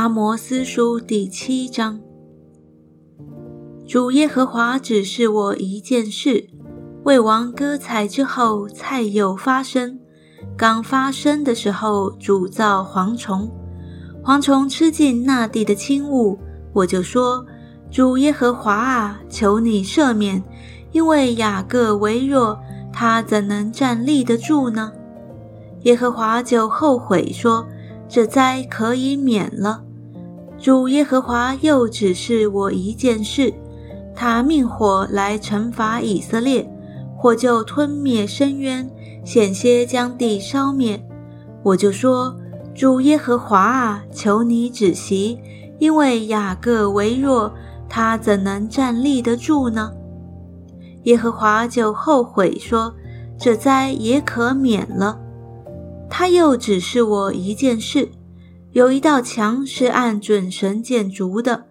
[0.00, 2.00] 阿摩斯书第七章，
[3.86, 6.48] 主耶和华指示我一件事：
[7.04, 10.00] 为王割菜之后，菜又发生。
[10.56, 13.50] 刚发生的时候，主造蝗虫，
[14.24, 16.38] 蝗虫吃尽那地的轻物。
[16.72, 17.44] 我就说：
[17.90, 20.42] 主耶和华啊，求你赦免，
[20.92, 22.58] 因为雅各为弱，
[22.90, 24.92] 他怎能站立得住呢？
[25.82, 27.66] 耶和华就后悔说。
[28.12, 29.84] 这灾可以免了。
[30.60, 33.50] 主耶和华又指示我一件事：
[34.14, 36.70] 他命火来惩罚以色列，
[37.16, 38.86] 火就吞灭深渊，
[39.24, 41.02] 险些将地烧灭。
[41.62, 42.36] 我就说：
[42.74, 45.38] 主耶和华啊，求你止息，
[45.78, 47.50] 因为雅各为弱，
[47.88, 49.90] 他怎能站立得住呢？
[51.04, 52.92] 耶和华就后悔说：
[53.38, 55.18] 这灾也可免了。
[56.10, 58.10] 他又指示我一件事：
[58.72, 61.64] 有一道墙是按准绳建筑的，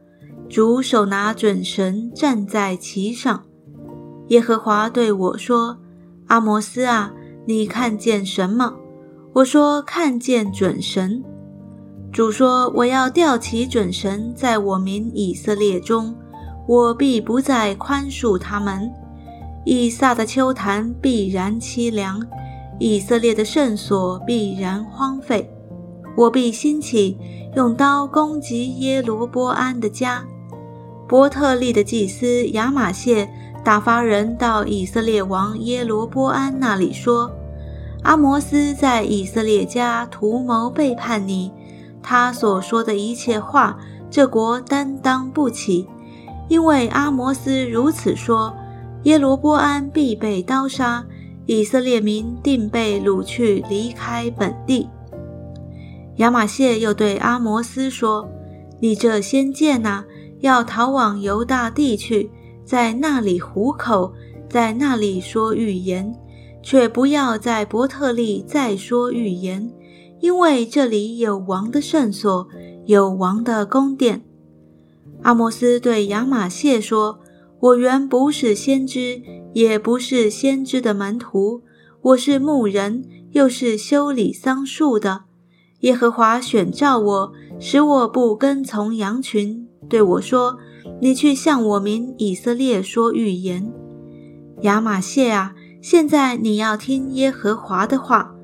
[0.50, 3.44] 主手拿准绳站在其上。
[4.28, 5.78] 耶和华对我说
[6.28, 7.14] ：“阿摩斯啊，
[7.46, 8.76] 你看见什么？”
[9.32, 11.24] 我说：“看见准绳。”
[12.12, 16.14] 主说：“我要吊起准绳，在我民以色列中，
[16.68, 18.92] 我必不再宽恕他们。
[19.66, 22.22] 以撒的秋坛必然凄凉。”
[22.78, 25.50] 以色列的圣所必然荒废，
[26.20, 27.18] 我必兴起，
[27.56, 30.22] 用刀攻击耶罗波安的家。
[31.08, 33.30] 伯特利的祭司亚玛谢
[33.64, 37.32] 打发人到以色列王耶罗波安那里说
[38.04, 41.54] ：“阿摩斯在以色列家图谋背叛你，
[42.04, 43.80] 他所说的一切话，
[44.12, 45.88] 这国担当不起，
[46.50, 48.54] 因为阿摩斯如此说，
[49.04, 51.06] 耶罗波安必被刀杀。”
[51.48, 54.88] 以色列民定被掳去，离开本地。
[56.20, 58.30] 亚玛谢又对阿摩斯说
[58.82, 60.04] ：“你这先见呐，
[60.42, 62.30] 要逃往犹大地去，
[62.66, 64.14] 在那里糊口，
[64.50, 66.14] 在那里说预言，
[66.62, 69.72] 却不要在伯特利再说预言，
[70.20, 72.48] 因为这里有王的圣所，
[72.86, 74.22] 有王的宫殿。”
[75.24, 77.20] 阿摩斯对亚玛谢说。
[77.62, 81.62] 我原不是先知，也不是先知的门徒，
[82.02, 85.26] 我是牧人，又是修理桑树的。
[85.82, 90.58] 耶和华选召我，使我不跟从羊群，对我说
[91.02, 93.72] ：“你去向我民以色列说预言。”
[94.64, 98.36] 亚玛谢啊，现在你要听耶和华的话。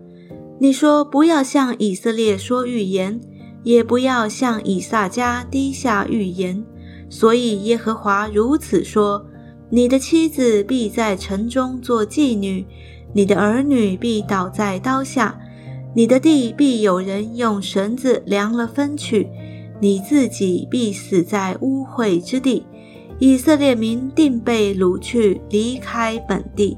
[0.57, 3.19] 你说不要向以色列说预言，
[3.63, 6.63] 也不要向以撒家低下预言。
[7.09, 9.25] 所以耶和华如此说：
[9.69, 12.65] 你的妻子必在城中做妓女，
[13.13, 15.37] 你的儿女必倒在刀下，
[15.95, 19.29] 你的地必有人用绳子量了分去，
[19.79, 22.65] 你自己必死在污秽之地。
[23.17, 26.77] 以色列民定被掳去，离开本地。